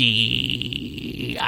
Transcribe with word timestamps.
ADR. 0.00 1.40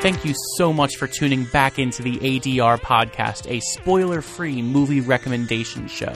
Thank 0.00 0.24
you 0.24 0.34
so 0.56 0.72
much 0.72 0.96
for 0.96 1.06
tuning 1.06 1.44
back 1.44 1.78
into 1.78 2.02
the 2.02 2.18
ADR 2.18 2.78
podcast, 2.78 3.50
a 3.50 3.60
spoiler 3.60 4.20
free 4.20 4.62
movie 4.62 5.00
recommendation 5.00 5.88
show. 5.88 6.12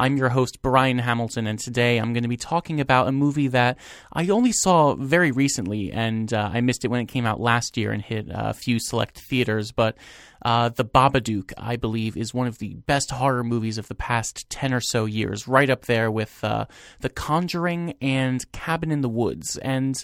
I'm 0.00 0.16
your 0.16 0.30
host, 0.30 0.62
Brian 0.62 0.98
Hamilton, 0.98 1.46
and 1.46 1.58
today 1.58 1.98
I'm 1.98 2.14
going 2.14 2.22
to 2.22 2.28
be 2.28 2.38
talking 2.38 2.80
about 2.80 3.06
a 3.06 3.12
movie 3.12 3.48
that 3.48 3.76
I 4.10 4.28
only 4.28 4.50
saw 4.50 4.94
very 4.94 5.30
recently, 5.30 5.92
and 5.92 6.32
uh, 6.32 6.48
I 6.50 6.62
missed 6.62 6.86
it 6.86 6.88
when 6.88 7.02
it 7.02 7.08
came 7.08 7.26
out 7.26 7.38
last 7.38 7.76
year 7.76 7.92
and 7.92 8.00
hit 8.00 8.28
a 8.30 8.54
few 8.54 8.78
select 8.78 9.20
theaters. 9.20 9.72
But 9.72 9.98
uh, 10.40 10.70
The 10.70 10.86
Babadook, 10.86 11.52
I 11.58 11.76
believe, 11.76 12.16
is 12.16 12.32
one 12.32 12.46
of 12.46 12.56
the 12.60 12.76
best 12.86 13.10
horror 13.10 13.44
movies 13.44 13.76
of 13.76 13.88
the 13.88 13.94
past 13.94 14.48
10 14.48 14.72
or 14.72 14.80
so 14.80 15.04
years, 15.04 15.46
right 15.46 15.68
up 15.68 15.84
there 15.84 16.10
with 16.10 16.42
uh, 16.42 16.64
The 17.00 17.10
Conjuring 17.10 17.92
and 18.00 18.50
Cabin 18.52 18.90
in 18.90 19.02
the 19.02 19.08
Woods. 19.10 19.58
And 19.58 20.02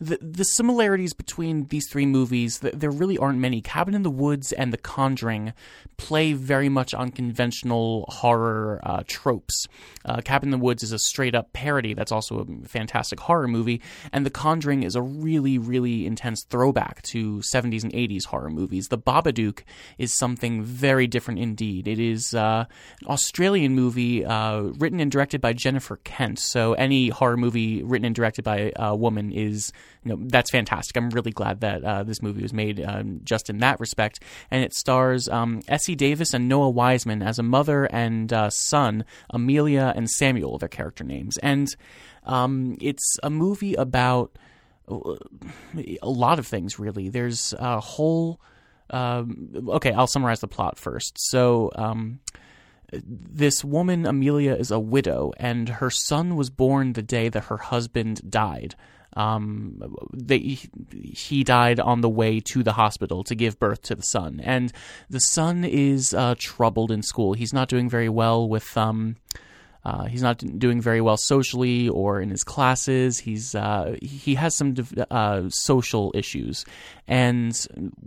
the 0.00 0.18
the 0.20 0.44
similarities 0.44 1.12
between 1.12 1.66
these 1.66 1.88
three 1.88 2.06
movies 2.06 2.58
there 2.58 2.90
really 2.90 3.18
aren't 3.18 3.38
many. 3.38 3.60
Cabin 3.60 3.94
in 3.94 4.02
the 4.02 4.10
Woods 4.10 4.52
and 4.52 4.72
The 4.72 4.78
Conjuring 4.78 5.52
play 5.96 6.32
very 6.32 6.68
much 6.68 6.94
on 6.94 7.10
conventional 7.10 8.04
horror 8.08 8.80
uh, 8.84 9.02
tropes. 9.06 9.66
Uh, 10.04 10.20
Cabin 10.20 10.48
in 10.48 10.50
the 10.58 10.64
Woods 10.64 10.82
is 10.82 10.92
a 10.92 10.98
straight 10.98 11.34
up 11.34 11.52
parody 11.52 11.94
that's 11.94 12.12
also 12.12 12.40
a 12.40 12.68
fantastic 12.68 13.18
horror 13.20 13.48
movie, 13.48 13.80
and 14.12 14.24
The 14.24 14.30
Conjuring 14.30 14.84
is 14.84 14.94
a 14.94 15.02
really 15.02 15.58
really 15.58 16.06
intense 16.06 16.44
throwback 16.44 17.02
to 17.02 17.38
70s 17.38 17.82
and 17.82 17.92
80s 17.92 18.26
horror 18.26 18.50
movies. 18.50 18.88
The 18.88 18.98
Babadook 18.98 19.62
is 19.98 20.16
something 20.16 20.62
very 20.62 21.06
different 21.06 21.40
indeed. 21.40 21.88
It 21.88 21.98
is 21.98 22.34
uh, 22.34 22.66
an 23.00 23.06
Australian 23.08 23.74
movie 23.74 24.24
uh, 24.24 24.60
written 24.78 25.00
and 25.00 25.10
directed 25.10 25.40
by 25.40 25.52
Jennifer 25.52 25.96
Kent. 25.96 26.38
So 26.38 26.74
any 26.74 27.08
horror 27.08 27.36
movie 27.36 27.82
written 27.82 28.04
and 28.04 28.14
directed 28.14 28.44
by 28.44 28.72
a 28.76 28.94
woman 28.94 29.32
is 29.32 29.72
you 30.04 30.14
know 30.14 30.24
that's 30.28 30.50
fantastic. 30.50 30.96
I'm 30.96 31.10
really 31.10 31.30
glad 31.30 31.60
that 31.60 31.84
uh, 31.84 32.02
this 32.02 32.22
movie 32.22 32.42
was 32.42 32.52
made 32.52 32.80
um, 32.80 33.20
just 33.24 33.50
in 33.50 33.58
that 33.58 33.80
respect. 33.80 34.22
And 34.50 34.64
it 34.64 34.74
stars 34.74 35.28
um, 35.28 35.62
Essie 35.68 35.94
Davis 35.94 36.34
and 36.34 36.48
Noah 36.48 36.70
Wiseman 36.70 37.22
as 37.22 37.38
a 37.38 37.42
mother 37.42 37.84
and 37.84 38.32
uh, 38.32 38.50
son, 38.50 39.04
Amelia 39.30 39.92
and 39.96 40.08
Samuel, 40.08 40.58
their 40.58 40.68
character 40.68 41.04
names. 41.04 41.36
And 41.38 41.68
um, 42.24 42.76
it's 42.80 43.18
a 43.22 43.30
movie 43.30 43.74
about 43.74 44.36
uh, 44.88 45.16
a 46.02 46.08
lot 46.08 46.38
of 46.38 46.46
things. 46.46 46.78
Really, 46.78 47.08
there's 47.08 47.54
a 47.58 47.80
whole. 47.80 48.40
Um, 48.90 49.66
okay, 49.68 49.92
I'll 49.92 50.06
summarize 50.06 50.40
the 50.40 50.48
plot 50.48 50.78
first. 50.78 51.12
So 51.18 51.70
um, 51.74 52.20
this 52.92 53.62
woman, 53.62 54.06
Amelia, 54.06 54.54
is 54.54 54.70
a 54.70 54.78
widow, 54.78 55.32
and 55.36 55.68
her 55.68 55.90
son 55.90 56.36
was 56.36 56.48
born 56.48 56.94
the 56.94 57.02
day 57.02 57.28
that 57.28 57.44
her 57.44 57.58
husband 57.58 58.30
died. 58.30 58.74
Um, 59.18 59.96
they, 60.12 60.58
he 60.92 61.42
died 61.42 61.80
on 61.80 62.02
the 62.02 62.08
way 62.08 62.38
to 62.52 62.62
the 62.62 62.72
hospital 62.72 63.24
to 63.24 63.34
give 63.34 63.58
birth 63.58 63.82
to 63.82 63.96
the 63.96 64.02
son, 64.02 64.40
and 64.44 64.72
the 65.10 65.18
son 65.18 65.64
is 65.64 66.14
uh, 66.14 66.36
troubled 66.38 66.92
in 66.92 67.02
school. 67.02 67.32
He's 67.32 67.52
not 67.52 67.68
doing 67.68 67.88
very 67.88 68.08
well 68.08 68.48
with. 68.48 68.76
Um, 68.76 69.16
uh, 69.84 70.04
he's 70.04 70.22
not 70.22 70.38
doing 70.58 70.80
very 70.80 71.00
well 71.00 71.16
socially 71.16 71.88
or 71.88 72.20
in 72.20 72.30
his 72.30 72.44
classes. 72.44 73.18
He's 73.18 73.54
uh, 73.54 73.96
he 74.02 74.34
has 74.36 74.54
some 74.54 74.74
uh, 75.10 75.48
social 75.48 76.12
issues, 76.14 76.64
and 77.08 77.56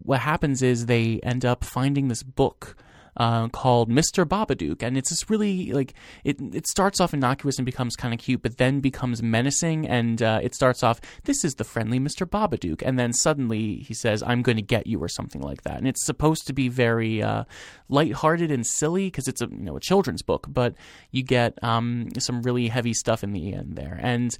what 0.03 0.19
happens 0.19 0.61
is 0.61 0.85
they 0.85 1.19
end 1.23 1.43
up 1.43 1.63
finding 1.65 2.07
this 2.07 2.23
book 2.23 2.77
uh, 3.17 3.47
called 3.49 3.89
Mr. 3.89 4.25
Babadook, 4.25 4.83
and 4.83 4.97
it's 4.97 5.09
this 5.09 5.29
really 5.29 5.71
like 5.73 5.93
it. 6.23 6.37
It 6.53 6.67
starts 6.67 6.99
off 6.99 7.13
innocuous 7.13 7.57
and 7.57 7.65
becomes 7.65 7.95
kind 7.95 8.13
of 8.13 8.19
cute, 8.19 8.41
but 8.41 8.57
then 8.57 8.79
becomes 8.79 9.21
menacing, 9.21 9.87
and 9.87 10.21
uh, 10.21 10.39
it 10.41 10.55
starts 10.55 10.83
off, 10.83 11.01
"This 11.23 11.43
is 11.43 11.55
the 11.55 11.63
friendly 11.63 11.99
Mr. 11.99 12.27
Babadook," 12.27 12.81
and 12.85 12.97
then 12.97 13.13
suddenly 13.13 13.77
he 13.77 13.93
says, 13.93 14.23
"I'm 14.23 14.41
going 14.41 14.57
to 14.57 14.61
get 14.61 14.87
you" 14.87 15.01
or 15.01 15.07
something 15.07 15.41
like 15.41 15.63
that, 15.63 15.77
and 15.77 15.87
it's 15.87 16.05
supposed 16.05 16.47
to 16.47 16.53
be 16.53 16.69
very 16.69 17.21
uh, 17.21 17.43
lighthearted 17.89 18.51
and 18.51 18.65
silly 18.65 19.07
because 19.07 19.27
it's 19.27 19.41
a 19.41 19.47
you 19.51 19.63
know 19.63 19.77
a 19.77 19.81
children's 19.81 20.21
book, 20.21 20.47
but 20.49 20.75
you 21.11 21.23
get 21.23 21.61
um, 21.63 22.09
some 22.17 22.41
really 22.41 22.67
heavy 22.67 22.93
stuff 22.93 23.23
in 23.23 23.33
the 23.33 23.53
end 23.53 23.75
there, 23.75 23.99
and 24.01 24.37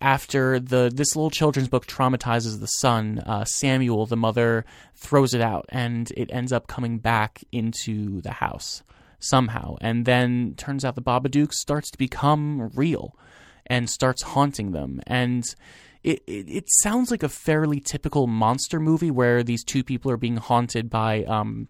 after 0.00 0.58
the 0.58 0.90
this 0.92 1.14
little 1.14 1.30
children's 1.30 1.68
book 1.68 1.86
traumatizes 1.86 2.60
the 2.60 2.66
son, 2.66 3.20
uh, 3.20 3.44
Samuel, 3.44 4.06
the 4.06 4.16
mother, 4.16 4.64
throws 4.94 5.34
it 5.34 5.40
out, 5.40 5.66
and 5.68 6.10
it 6.16 6.30
ends 6.32 6.52
up 6.52 6.66
coming 6.66 6.98
back 6.98 7.44
into 7.52 8.20
the 8.22 8.32
house 8.32 8.82
somehow. 9.20 9.76
And 9.80 10.06
then 10.06 10.54
turns 10.56 10.84
out 10.84 10.94
the 10.94 11.02
Babadook 11.02 11.52
starts 11.52 11.90
to 11.90 11.98
become 11.98 12.70
real 12.74 13.16
and 13.66 13.88
starts 13.88 14.22
haunting 14.22 14.72
them. 14.72 15.00
And 15.06 15.44
it, 16.02 16.22
it, 16.26 16.48
it 16.48 16.64
sounds 16.82 17.10
like 17.10 17.22
a 17.22 17.28
fairly 17.28 17.78
typical 17.78 18.26
monster 18.26 18.80
movie 18.80 19.10
where 19.10 19.42
these 19.42 19.62
two 19.62 19.84
people 19.84 20.10
are 20.10 20.16
being 20.16 20.38
haunted 20.38 20.90
by 20.90 21.24
um, 21.24 21.68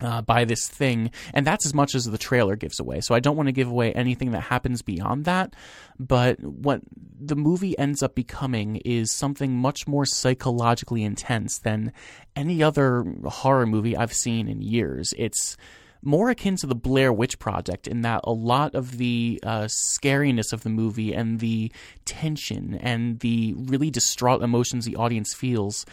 uh, 0.00 0.20
by 0.20 0.44
this 0.44 0.68
thing, 0.68 1.10
and 1.32 1.46
that's 1.46 1.64
as 1.64 1.72
much 1.72 1.94
as 1.94 2.04
the 2.04 2.18
trailer 2.18 2.54
gives 2.54 2.78
away. 2.78 3.00
So 3.00 3.14
I 3.14 3.20
don't 3.20 3.36
want 3.36 3.46
to 3.46 3.52
give 3.52 3.68
away 3.68 3.92
anything 3.92 4.32
that 4.32 4.42
happens 4.42 4.82
beyond 4.82 5.24
that. 5.24 5.54
But 5.98 6.38
what 6.40 6.82
the 7.18 7.36
movie 7.36 7.78
ends 7.78 8.02
up 8.02 8.14
becoming 8.14 8.76
is 8.84 9.12
something 9.12 9.56
much 9.56 9.86
more 9.86 10.04
psychologically 10.04 11.02
intense 11.02 11.58
than 11.58 11.92
any 12.34 12.62
other 12.62 13.04
horror 13.24 13.66
movie 13.66 13.96
I've 13.96 14.12
seen 14.12 14.48
in 14.48 14.60
years. 14.60 15.14
It's 15.16 15.56
more 16.02 16.30
akin 16.30 16.56
to 16.56 16.66
the 16.66 16.74
Blair 16.74 17.12
Witch 17.12 17.38
Project 17.38 17.88
in 17.88 18.02
that 18.02 18.20
a 18.24 18.32
lot 18.32 18.74
of 18.74 18.98
the 18.98 19.40
uh, 19.42 19.64
scariness 19.64 20.52
of 20.52 20.62
the 20.62 20.70
movie 20.70 21.12
and 21.12 21.40
the 21.40 21.72
tension 22.04 22.74
and 22.74 23.18
the 23.20 23.54
really 23.56 23.90
distraught 23.90 24.42
emotions 24.42 24.84
the 24.84 24.96
audience 24.96 25.34
feels 25.34 25.84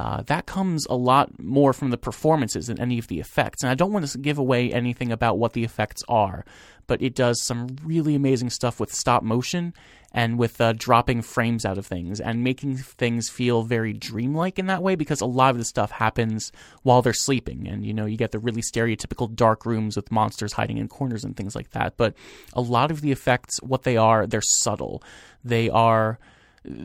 uh, 0.00 0.22
that 0.22 0.46
comes 0.46 0.86
a 0.88 0.96
lot 0.96 1.38
more 1.38 1.74
from 1.74 1.90
the 1.90 1.98
performances 1.98 2.68
than 2.68 2.80
any 2.80 2.98
of 2.98 3.08
the 3.08 3.20
effects. 3.20 3.62
And 3.62 3.70
I 3.70 3.74
don't 3.74 3.92
want 3.92 4.06
to 4.06 4.16
give 4.16 4.38
away 4.38 4.72
anything 4.72 5.12
about 5.12 5.36
what 5.36 5.52
the 5.52 5.62
effects 5.62 6.02
are, 6.08 6.42
but 6.86 7.02
it 7.02 7.14
does 7.14 7.42
some 7.42 7.76
really 7.84 8.14
amazing 8.14 8.48
stuff 8.48 8.80
with 8.80 8.94
stop 8.94 9.22
motion 9.22 9.74
and 10.10 10.38
with 10.38 10.58
uh, 10.58 10.72
dropping 10.72 11.20
frames 11.20 11.66
out 11.66 11.76
of 11.76 11.84
things 11.84 12.18
and 12.18 12.42
making 12.42 12.78
things 12.78 13.28
feel 13.28 13.62
very 13.62 13.92
dreamlike 13.92 14.58
in 14.58 14.68
that 14.68 14.82
way 14.82 14.94
because 14.94 15.20
a 15.20 15.26
lot 15.26 15.50
of 15.50 15.58
the 15.58 15.66
stuff 15.66 15.90
happens 15.90 16.50
while 16.82 17.02
they're 17.02 17.12
sleeping. 17.12 17.68
And, 17.68 17.84
you 17.84 17.92
know, 17.92 18.06
you 18.06 18.16
get 18.16 18.32
the 18.32 18.38
really 18.38 18.62
stereotypical 18.62 19.32
dark 19.32 19.66
rooms 19.66 19.96
with 19.96 20.10
monsters 20.10 20.54
hiding 20.54 20.78
in 20.78 20.88
corners 20.88 21.24
and 21.24 21.36
things 21.36 21.54
like 21.54 21.72
that. 21.72 21.98
But 21.98 22.14
a 22.54 22.62
lot 22.62 22.90
of 22.90 23.02
the 23.02 23.12
effects, 23.12 23.62
what 23.62 23.82
they 23.82 23.98
are, 23.98 24.26
they're 24.26 24.40
subtle. 24.40 25.02
They 25.44 25.68
are 25.68 26.18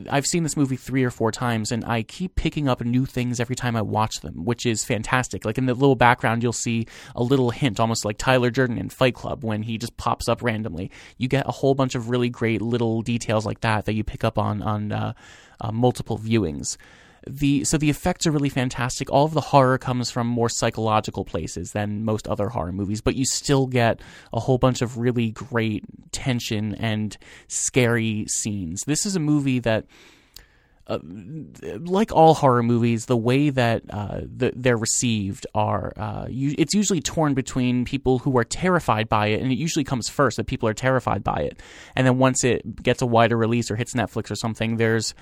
I've 0.10 0.26
seen 0.26 0.44
this 0.44 0.56
movie 0.56 0.78
three 0.78 1.04
or 1.04 1.10
four 1.10 1.32
times, 1.32 1.72
and 1.72 1.84
I 1.84 2.04
keep 2.04 2.36
picking 2.36 2.70
up 2.70 2.82
new 2.82 3.06
things 3.06 3.40
every 3.40 3.58
time 3.58 3.76
I 3.76 3.82
watch 3.82 4.22
them, 4.22 4.46
which 4.46 4.66
is 4.66 4.86
fantastic. 4.86 5.44
Like 5.44 5.58
in 5.58 5.66
the 5.66 5.74
little 5.74 5.98
background, 5.98 6.44
you'll 6.44 6.54
see 6.54 6.88
a 7.14 7.22
little 7.22 7.50
hint, 7.50 7.80
almost 7.80 8.06
like 8.06 8.18
Tyler 8.18 8.50
Durden 8.50 8.78
in 8.78 8.90
Fight 8.90 9.16
Club, 9.16 9.44
when 9.44 9.64
he 9.64 9.78
just 9.78 9.98
pops 9.98 10.30
up 10.30 10.42
randomly. 10.42 10.92
You 11.18 11.28
get 11.28 11.48
a 11.48 11.52
whole 11.52 11.76
bunch 11.76 11.96
of 11.96 12.10
really 12.10 12.30
great 12.30 12.62
little 12.62 13.02
details 13.02 13.46
like 13.46 13.62
that 13.62 13.86
that 13.86 13.94
you 13.94 14.04
pick 14.04 14.24
up 14.24 14.38
on 14.38 14.62
on 14.62 14.92
uh, 14.94 15.14
uh, 15.60 15.72
multiple 15.72 16.18
viewings 16.18 16.78
the 17.28 17.64
so 17.64 17.78
the 17.78 17.90
effects 17.90 18.28
are 18.28 18.32
really 18.32 18.50
fantastic. 18.50 19.12
All 19.12 19.26
of 19.26 19.34
the 19.34 19.42
horror 19.42 19.78
comes 19.78 20.12
from 20.12 20.28
more 20.28 20.50
psychological 20.50 21.26
places 21.26 21.72
than 21.72 22.06
most 22.06 22.28
other 22.28 22.50
horror 22.50 22.72
movies, 22.72 23.02
but 23.02 23.16
you 23.16 23.26
still 23.26 23.68
get 23.68 24.02
a 24.34 24.40
whole 24.40 24.58
bunch 24.58 24.82
of 24.82 24.98
really 24.98 25.32
great 25.32 25.84
tension 26.12 26.76
and 26.76 27.18
scary 27.48 28.26
scenes. 28.28 28.84
This 28.86 29.06
is 29.06 29.16
a 29.16 29.20
movie 29.20 29.60
that. 29.60 29.86
Uh, 30.88 31.00
like 31.80 32.12
all 32.12 32.36
horror 32.36 32.62
movies, 32.62 33.08
the 33.08 33.18
way 33.18 33.50
that 33.50 33.82
uh, 33.90 34.20
the, 34.22 34.54
they're 34.56 34.78
received 34.78 35.48
are 35.56 35.92
uh, 35.98 36.28
you, 36.30 36.54
it's 36.60 36.76
usually 36.76 37.02
torn 37.02 37.34
between 37.34 37.86
people 37.86 38.20
who 38.20 38.38
are 38.38 38.44
terrified 38.44 39.10
by 39.10 39.30
it, 39.30 39.42
and 39.42 39.52
it 39.52 39.58
usually 39.58 39.84
comes 39.84 40.08
first 40.10 40.38
that 40.38 40.46
people 40.46 40.70
are 40.70 40.76
terrified 40.76 41.24
by 41.24 41.38
it, 41.38 41.60
and 41.96 42.06
then 42.06 42.20
once 42.20 42.44
it 42.44 42.84
gets 42.84 43.02
a 43.02 43.08
wider 43.08 43.36
release 43.36 43.72
or 43.72 43.76
hits 43.76 43.96
Netflix 43.96 44.30
or 44.30 44.36
something, 44.36 44.78
there's 44.78 45.16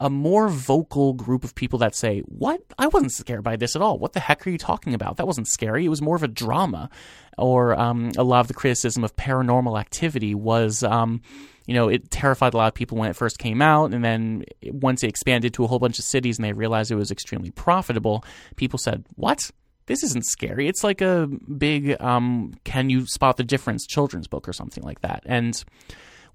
a 0.00 0.10
more 0.10 0.48
vocal 0.48 1.14
group 1.14 1.44
of 1.44 1.54
people 1.54 1.78
that 1.80 1.94
say, 1.94 2.20
What? 2.20 2.60
I 2.78 2.88
wasn't 2.88 3.12
scared 3.12 3.42
by 3.42 3.56
this 3.56 3.76
at 3.76 3.82
all. 3.82 3.98
What 3.98 4.12
the 4.12 4.20
heck 4.20 4.46
are 4.46 4.50
you 4.50 4.58
talking 4.58 4.94
about? 4.94 5.16
That 5.16 5.26
wasn't 5.26 5.48
scary. 5.48 5.84
It 5.84 5.88
was 5.88 6.02
more 6.02 6.16
of 6.16 6.22
a 6.22 6.28
drama. 6.28 6.90
Or 7.38 7.78
um, 7.78 8.12
a 8.16 8.24
lot 8.24 8.40
of 8.40 8.48
the 8.48 8.54
criticism 8.54 9.04
of 9.04 9.14
paranormal 9.16 9.78
activity 9.78 10.34
was. 10.34 10.82
Um, 10.82 11.22
you 11.66 11.74
know, 11.74 11.88
it 11.88 12.12
terrified 12.12 12.54
a 12.54 12.56
lot 12.56 12.68
of 12.68 12.74
people 12.74 12.96
when 12.96 13.10
it 13.10 13.16
first 13.16 13.38
came 13.38 13.60
out, 13.60 13.92
and 13.92 14.04
then 14.04 14.44
once 14.62 15.02
it 15.02 15.08
expanded 15.08 15.52
to 15.54 15.64
a 15.64 15.66
whole 15.66 15.80
bunch 15.80 15.98
of 15.98 16.04
cities 16.04 16.38
and 16.38 16.44
they 16.44 16.52
realized 16.52 16.92
it 16.92 16.94
was 16.94 17.10
extremely 17.10 17.50
profitable, 17.50 18.24
people 18.54 18.78
said, 18.78 19.04
"What? 19.16 19.50
This 19.86 20.04
isn't 20.04 20.26
scary. 20.26 20.68
It's 20.68 20.84
like 20.84 21.00
a 21.00 21.26
big 21.26 22.00
um, 22.00 22.54
can 22.62 22.88
you 22.88 23.04
spot 23.06 23.36
the 23.36 23.42
difference 23.42 23.84
children's 23.84 24.28
book 24.28 24.48
or 24.48 24.52
something 24.52 24.84
like 24.84 25.00
that." 25.00 25.24
And 25.26 25.62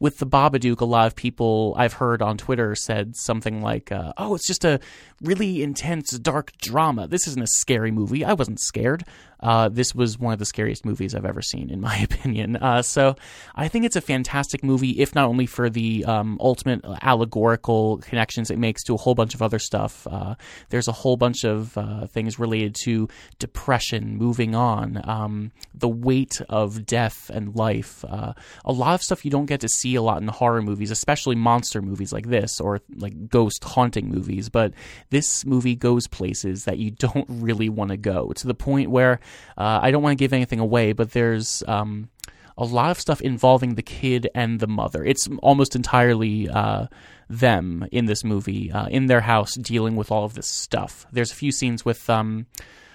with 0.02 0.18
the 0.18 0.26
Babadook, 0.26 0.82
a 0.82 0.86
lot 0.86 1.06
of 1.06 1.16
people 1.16 1.76
I've 1.78 1.94
heard 1.94 2.24
on 2.24 2.36
Twitter 2.36 2.74
said 2.74 3.16
something 3.16 3.62
like, 3.62 3.92
uh, 3.92 4.14
"Oh, 4.18 4.34
it's 4.34 4.48
just 4.48 4.66
a 4.66 4.80
really 5.22 5.62
intense, 5.62 6.10
dark 6.18 6.54
drama. 6.58 7.08
This 7.08 7.28
isn't 7.28 7.44
a 7.44 7.48
scary 7.48 7.92
movie. 7.92 8.26
I 8.26 8.34
wasn't 8.34 8.60
scared." 8.60 9.04
Uh, 9.42 9.70
this 9.70 9.96
was 9.96 10.20
one 10.20 10.34
of 10.34 10.40
the 10.40 10.46
scariest 10.46 10.86
movies 10.86 11.16
I've 11.16 11.26
ever 11.26 11.42
seen, 11.42 11.70
in 11.70 11.82
my 11.82 11.98
opinion. 12.04 12.56
Uh, 12.56 12.82
so 12.82 13.16
I 13.56 13.68
think 13.68 13.86
it's 13.86 13.96
a 13.96 14.02
fantastic 14.02 14.64
movie, 14.64 15.02
if 15.02 15.16
not 15.16 15.28
only 15.28 15.46
for 15.46 15.70
the 15.70 16.06
um, 16.06 16.38
ultimate 16.40 16.82
allegorical 17.02 17.98
connections 17.98 18.52
it 18.52 18.60
makes 18.60 18.84
to 18.84 18.94
a 18.94 18.98
whole 18.98 19.16
bunch 19.16 19.34
of 19.34 19.42
other 19.42 19.60
stuff. 19.60 20.08
Uh, 20.10 20.36
there's 20.70 20.88
a 20.88 20.92
whole 20.92 21.18
bunch 21.18 21.44
of 21.44 21.78
uh, 21.78 22.08
things 22.08 22.40
related 22.40 22.76
to 22.84 23.08
depression, 23.40 24.18
moving 24.18 24.56
on, 24.56 25.02
um, 25.06 25.52
the 25.74 25.90
weight 25.90 26.42
of 26.50 26.86
death 26.86 27.30
and 27.34 27.56
life. 27.56 28.06
Uh, 28.08 28.34
a 28.66 28.72
lot 28.72 28.94
of 28.94 29.02
stuff 29.02 29.26
you 29.26 29.32
don't 29.32 29.46
get 29.46 29.62
to 29.62 29.70
see 29.70 29.96
a 29.96 30.02
lot 30.02 30.22
in 30.22 30.28
horror 30.28 30.62
movies, 30.62 30.92
especially 30.92 31.36
monster 31.36 31.82
movies 31.82 32.14
like 32.14 32.28
this 32.28 32.60
or 32.60 32.82
like 32.96 33.30
ghost 33.30 33.64
haunting 33.64 34.10
movies. 34.10 34.50
But 34.50 34.74
this 35.10 35.46
movie 35.46 35.76
goes 35.76 36.08
places 36.08 36.66
that 36.66 36.78
you 36.78 36.92
don't 37.00 37.26
really 37.30 37.70
want 37.70 37.90
to 37.90 37.98
go 37.98 38.32
to 38.34 38.48
the 38.48 38.54
point 38.54 38.90
where 38.90 39.20
uh, 39.58 39.80
I 39.82 39.92
don't 39.92 40.04
want 40.04 40.18
to 40.18 40.24
give 40.24 40.34
anything 40.34 40.60
away, 40.60 40.94
but 40.94 41.12
there's 41.12 41.64
um, 41.68 42.10
a 42.58 42.66
lot 42.66 42.92
of 42.92 43.00
stuff 43.00 43.22
involving 43.22 43.76
the 43.76 43.82
kid 43.82 44.30
and 44.36 44.60
the 44.60 44.68
mother. 44.68 45.04
It's 45.04 45.28
almost 45.42 45.76
entirely 45.76 46.50
uh, 46.50 46.88
them 47.30 47.88
in 47.92 48.06
this 48.06 48.24
movie, 48.24 48.72
uh, 48.72 48.88
in 48.88 49.08
their 49.08 49.22
house, 49.22 49.56
dealing 49.56 49.96
with 49.96 50.12
all 50.12 50.26
of 50.26 50.34
this 50.34 50.48
stuff. 50.48 51.06
There's 51.12 51.32
a 51.32 51.36
few 51.36 51.52
scenes 51.52 51.86
with. 51.86 52.10
Um, 52.10 52.48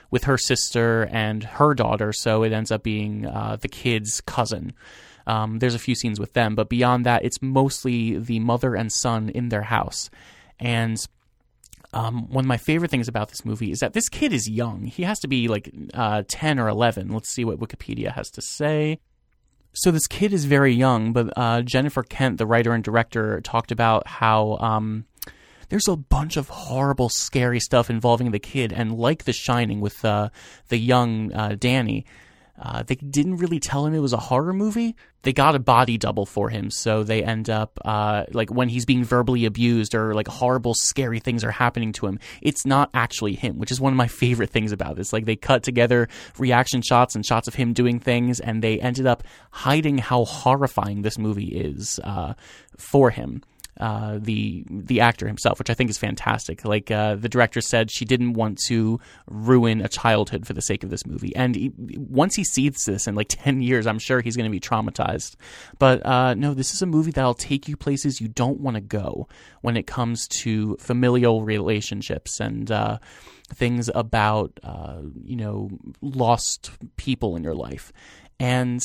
with 0.09 0.23
her 0.25 0.39
sister 0.39 1.09
and 1.11 1.43
her 1.43 1.75
daughter, 1.75 2.13
so 2.13 2.45
it 2.45 2.53
ends 2.53 2.71
up 2.71 2.85
being 2.85 3.27
uh, 3.27 3.57
the 3.61 3.67
kid's 3.67 4.21
cousin. 4.21 4.73
Um, 5.27 5.59
there's 5.59 5.75
a 5.75 5.81
few 5.81 5.97
scenes 5.97 6.21
with 6.21 6.33
them, 6.33 6.55
but 6.55 6.69
beyond 6.69 7.05
that, 7.07 7.25
it's 7.25 7.43
mostly 7.43 8.17
the 8.17 8.39
mother 8.39 8.77
and 8.77 8.93
son 8.93 9.29
in 9.29 9.49
their 9.49 9.63
house. 9.63 10.09
And 10.61 11.05
um, 11.97 12.29
one 12.29 12.45
of 12.45 12.49
my 12.49 12.59
favorite 12.59 12.91
things 12.91 13.09
about 13.09 13.31
this 13.31 13.45
movie 13.45 13.71
is 13.71 13.81
that 13.81 13.95
this 13.95 14.11
kid 14.11 14.31
is 14.31 14.51
young. 14.51 14.85
He 14.85 15.05
has 15.05 15.19
to 15.21 15.29
be 15.29 15.49
like 15.49 15.73
uh, 15.95 16.25
10 16.29 16.59
or 16.59 16.69
11. 16.69 17.09
Let's 17.09 17.31
see 17.31 17.43
what 17.43 17.59
Wikipedia 17.59 18.13
has 18.13 18.29
to 18.33 18.43
say. 18.43 19.01
So 19.73 19.91
this 19.91 20.07
kid 20.07 20.35
is 20.35 20.45
very 20.45 20.75
young, 20.75 21.15
but 21.15 21.33
uh, 21.37 21.63
Jennifer 21.63 22.03
Kent, 22.03 22.37
the 22.37 22.47
writer 22.47 22.75
and 22.75 22.85
director, 22.85 23.41
talked 23.41 23.73
about 23.73 24.07
how 24.07 24.59
um, 24.59 25.07
there's 25.71 25.89
a 25.89 25.97
bunch 25.97 26.37
of 26.37 26.49
horrible, 26.49 27.09
scary 27.09 27.61
stuff 27.61 27.89
involving 27.89 28.31
the 28.31 28.39
kid, 28.39 28.75
and 28.75 28.93
like 28.93 29.25
The 29.25 29.33
Shining 29.33 29.81
with 29.81 30.05
uh, 30.05 30.29
the 30.69 30.79
young 30.79 31.33
uh, 31.33 31.57
Danny, 31.59 32.05
uh, 32.59 32.83
they 32.83 32.95
didn't 32.95 33.37
really 33.37 33.61
tell 33.61 33.85
him 33.85 33.95
it 33.95 34.01
was 34.01 34.13
a 34.13 34.19
horror 34.19 34.53
movie. 34.53 34.97
They 35.23 35.33
got 35.33 35.55
a 35.55 35.59
body 35.59 35.99
double 35.99 36.25
for 36.25 36.49
him, 36.49 36.71
so 36.71 37.03
they 37.03 37.23
end 37.23 37.51
up 37.51 37.79
uh, 37.85 38.25
like 38.33 38.51
when 38.51 38.69
he's 38.69 38.87
being 38.87 39.05
verbally 39.05 39.45
abused 39.45 39.95
or 39.95 40.15
like 40.15 40.29
horrible, 40.29 40.75
scary 40.75 41.21
things 41.21 41.45
are 41.45 41.51
happening 41.51 41.93
to 41.95 42.07
him. 42.07 42.19
It's 42.41 42.65
not 42.65 42.91
actually 42.95 43.35
him, 43.35 43.59
which 43.59 43.73
is 43.73 43.81
one 43.81 43.93
of 43.93 43.97
my 43.97 44.09
favorite 44.23 44.51
things 44.51 44.73
about 44.73 44.97
this. 44.97 45.13
Like 45.13 45.25
they 45.25 45.37
cut 45.37 45.63
together 45.63 46.09
reaction 46.39 46.81
shots 46.83 47.15
and 47.15 47.27
shots 47.27 47.49
of 47.49 47.55
him 47.55 47.73
doing 47.73 48.01
things, 48.01 48.41
and 48.41 48.63
they 48.63 48.81
ended 48.81 49.07
up 49.07 49.23
hiding 49.51 49.99
how 49.99 50.25
horrifying 50.25 51.03
this 51.03 51.19
movie 51.19 51.49
is 51.49 52.01
uh, 52.05 52.35
for 52.79 53.11
him 53.11 53.43
uh, 53.79 54.19
the 54.21 54.65
the 54.71 55.01
actor 55.01 55.27
himself, 55.27 55.59
which 55.59 55.71
I 55.71 55.75
think 55.75 55.91
is 55.91 55.99
fantastic. 55.99 56.65
Like 56.65 56.91
uh, 56.91 57.17
the 57.17 57.29
director 57.29 57.61
said, 57.61 57.91
she 57.91 58.05
didn't 58.05 58.33
want 58.35 58.59
to 58.67 59.01
ruin 59.29 59.81
a 59.81 59.89
childhood 59.89 60.47
for 60.47 60.53
the 60.53 60.63
sake 60.63 60.83
of 60.83 60.91
this 60.91 61.07
movie. 61.07 61.35
And 61.37 61.55
he, 61.55 61.73
once 61.77 62.35
he 62.35 62.45
sees 62.45 62.85
this 62.85 63.07
in 63.07 63.15
like 63.15 63.29
ten 63.31 63.61
years, 63.61 63.87
I'm 63.87 63.99
sure 63.99 64.21
he's 64.21 64.37
going 64.37 64.51
to 64.51 64.51
be 64.51 64.61
traumatized. 64.61 65.37
But 65.79 66.05
uh, 66.07 66.35
no, 66.35 66.55
this 66.55 66.73
is 66.73 66.83
a 66.83 66.87
movie 66.87 67.11
that'll 67.11 67.35
take 67.35 67.69
you 67.69 67.77
places 67.77 68.21
you 68.21 68.29
don't 68.29 68.61
want 68.61 68.77
to 68.77 68.81
go 68.81 69.29
when 69.61 69.77
it 69.77 69.87
comes 69.87 70.27
to 70.29 70.77
familial 70.77 71.43
relationships 71.43 72.41
and 72.41 72.71
uh, 72.71 72.99
things 73.53 73.91
about 73.95 74.59
uh, 74.63 75.01
you 75.25 75.37
know 75.37 75.71
lost 76.01 76.71
people 76.97 77.37
in 77.37 77.45
your 77.45 77.55
life. 77.55 77.93
And 78.39 78.83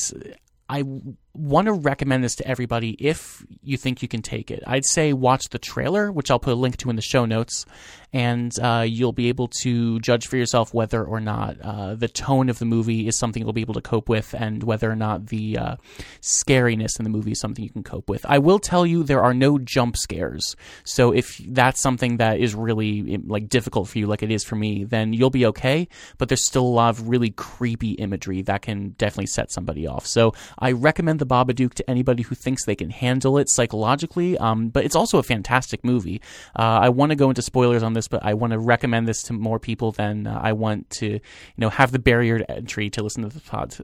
I 0.68 0.84
want 1.34 1.66
to 1.66 1.72
recommend 1.72 2.22
this 2.22 2.34
to 2.36 2.46
everybody 2.46 2.90
if 2.98 3.44
you 3.62 3.76
think 3.76 4.02
you 4.02 4.08
can 4.08 4.20
take 4.20 4.50
it. 4.50 4.62
I'd 4.66 4.84
say 4.84 5.12
watch 5.12 5.48
the 5.48 5.58
trailer, 5.58 6.12
which 6.12 6.30
I'll 6.30 6.38
put 6.38 6.52
a 6.52 6.56
link 6.56 6.76
to 6.78 6.90
in 6.90 6.96
the 6.96 7.02
show 7.02 7.24
notes, 7.24 7.64
and 8.12 8.52
uh, 8.60 8.84
you'll 8.86 9.12
be 9.12 9.28
able 9.28 9.48
to 9.62 9.98
judge 10.00 10.26
for 10.26 10.36
yourself 10.36 10.74
whether 10.74 11.02
or 11.02 11.20
not 11.20 11.58
uh, 11.62 11.94
the 11.94 12.08
tone 12.08 12.50
of 12.50 12.58
the 12.58 12.66
movie 12.66 13.08
is 13.08 13.16
something 13.16 13.42
you'll 13.42 13.54
be 13.54 13.62
able 13.62 13.74
to 13.74 13.80
cope 13.80 14.10
with, 14.10 14.34
and 14.34 14.62
whether 14.62 14.90
or 14.90 14.96
not 14.96 15.28
the 15.28 15.56
uh, 15.56 15.76
scariness 16.20 16.98
in 16.98 17.04
the 17.04 17.10
movie 17.10 17.32
is 17.32 17.40
something 17.40 17.64
you 17.64 17.70
can 17.70 17.82
cope 17.82 18.10
with. 18.10 18.26
I 18.28 18.38
will 18.38 18.58
tell 18.58 18.84
you 18.84 19.02
there 19.02 19.22
are 19.22 19.32
no 19.32 19.58
jump 19.58 19.96
scares, 19.96 20.54
so 20.84 21.12
if 21.12 21.38
that's 21.48 21.80
something 21.80 22.18
that 22.18 22.40
is 22.40 22.54
really 22.54 23.16
like 23.16 23.48
difficult 23.48 23.88
for 23.88 23.98
you, 23.98 24.06
like 24.06 24.22
it 24.22 24.30
is 24.30 24.44
for 24.44 24.56
me, 24.56 24.84
then 24.84 25.14
you'll 25.14 25.30
be 25.30 25.46
okay. 25.46 25.88
But 26.18 26.28
there's 26.28 26.44
still 26.44 26.66
a 26.66 26.66
lot 26.66 26.90
of 26.90 27.08
really 27.08 27.30
creepy 27.30 27.92
imagery 27.92 28.42
that 28.42 28.60
can 28.60 28.90
definitely 28.98 29.26
set 29.26 29.50
somebody 29.50 29.86
off. 29.86 30.06
So 30.06 30.34
I 30.58 30.72
recommend 30.72 31.21
the 31.22 31.34
Babadook 31.34 31.74
to 31.74 31.88
anybody 31.88 32.22
who 32.24 32.34
thinks 32.34 32.64
they 32.64 32.74
can 32.74 32.90
handle 32.90 33.38
it 33.38 33.48
psychologically. 33.48 34.36
Um, 34.38 34.68
but 34.68 34.84
it's 34.84 34.96
also 34.96 35.18
a 35.18 35.22
fantastic 35.22 35.84
movie. 35.84 36.20
Uh, 36.58 36.80
I 36.82 36.88
want 36.88 37.10
to 37.10 37.16
go 37.16 37.28
into 37.28 37.42
spoilers 37.42 37.82
on 37.82 37.92
this, 37.92 38.08
but 38.08 38.24
I 38.24 38.34
want 38.34 38.52
to 38.52 38.58
recommend 38.58 39.06
this 39.06 39.22
to 39.24 39.32
more 39.32 39.58
people 39.58 39.92
than 39.92 40.26
uh, 40.26 40.40
I 40.42 40.52
want 40.52 40.90
to, 40.90 41.06
you 41.06 41.20
know, 41.58 41.70
have 41.70 41.92
the 41.92 41.98
barrier 41.98 42.38
to 42.38 42.50
entry 42.50 42.90
to 42.90 43.02
listen 43.02 43.22
to 43.22 43.28
the 43.28 43.40
pod 43.40 43.76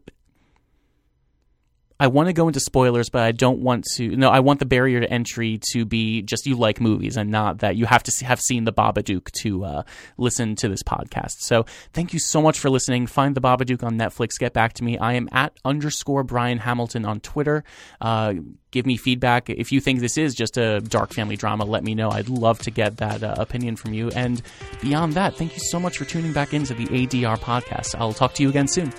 I 2.01 2.07
want 2.07 2.29
to 2.29 2.33
go 2.33 2.47
into 2.47 2.61
spoilers, 2.61 3.09
but 3.11 3.23
I 3.23 3.33
don't 3.33 3.59
want 3.59 3.85
to. 3.97 4.17
No, 4.17 4.29
I 4.29 4.39
want 4.39 4.61
the 4.61 4.67
barrier 4.67 5.01
to 5.01 5.11
entry 5.11 5.59
to 5.73 5.85
be 5.85 6.23
just 6.23 6.47
you 6.47 6.57
like 6.57 6.81
movies 6.81 7.17
and 7.17 7.31
not 7.31 7.59
that 7.59 7.77
you 7.77 7.87
have 7.87 8.05
to 8.05 8.25
have 8.25 8.41
seen 8.41 8.65
the 8.65 8.73
Babadook 8.73 9.33
to 9.43 9.65
uh, 9.65 9.83
listen 10.17 10.55
to 10.57 10.69
this 10.69 10.83
podcast. 10.85 11.39
So 11.41 11.67
thank 11.93 12.13
you 12.13 12.21
so 12.21 12.41
much 12.41 12.61
for 12.61 12.71
listening. 12.71 13.09
Find 13.09 13.35
the 13.35 13.41
Babadook 13.41 13.83
on 13.83 13.99
Netflix. 13.99 14.39
Get 14.39 14.53
back 14.53 14.75
to 14.75 14.85
me. 14.85 14.97
I 14.97 15.15
am 15.15 15.29
at 15.33 15.53
underscore 15.65 16.23
Brian 16.23 16.59
Hamilton 16.59 17.05
on 17.05 17.19
Twitter. 17.19 17.65
Uh, 18.01 18.35
give 18.71 18.87
me 18.87 18.97
feedback. 18.97 19.51
If 19.51 19.73
you 19.73 19.81
think 19.81 19.99
this 19.99 20.17
is 20.17 20.35
just 20.35 20.57
a 20.57 20.81
dark 20.81 21.13
family 21.13 21.37
drama, 21.37 21.65
let 21.65 21.83
me 21.83 21.97
know. 21.97 22.11
I'd 22.11 22.29
love 22.29 22.61
to 22.61 22.71
get 22.71 22.99
that 22.99 23.25
uh, 23.25 23.35
opinion 23.39 23.75
from 23.75 23.93
you. 23.93 24.11
And 24.11 24.41
beyond 24.81 25.15
that, 25.15 25.37
thank 25.37 25.55
you 25.55 25.61
so 25.61 25.81
much 25.81 25.99
for 25.99 26.05
tuning 26.05 26.33
back 26.33 26.55
into 26.55 26.75
the 26.75 26.87
ADR 26.87 27.39
podcast. 27.39 27.97
I'll 27.99 28.13
talk 28.13 28.35
to 28.35 28.43
you 28.45 28.51
again 28.51 28.69
soon. 28.69 28.93